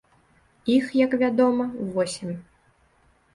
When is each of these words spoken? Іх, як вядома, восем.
Іх, 0.75 0.87
як 1.01 1.13
вядома, 1.23 1.67
восем. 1.99 2.33